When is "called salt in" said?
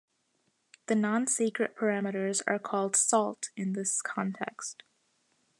2.57-3.73